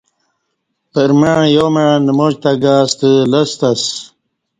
پرمع 0.91 1.33
یامع 1.55 1.85
نماچ 2.05 2.33
تہ 2.41 2.51
گاستہ 2.61 3.09
لستہ 3.31 3.69
اسہ 3.73 3.89